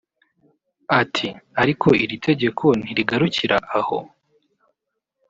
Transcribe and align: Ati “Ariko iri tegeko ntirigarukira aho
Ati 1.01 1.27
“Ariko 1.61 1.87
iri 2.03 2.15
tegeko 2.27 2.65
ntirigarukira 2.83 3.57
aho 3.77 3.97